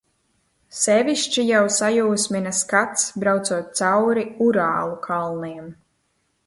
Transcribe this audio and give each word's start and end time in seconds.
Sevišķi 0.77 1.43
jau 1.49 1.59
sajūsmina 1.75 2.55
skats, 2.61 3.07
braucot 3.25 3.71
cauri 3.83 4.27
Urālu 4.49 5.01
kalniem. 5.09 5.75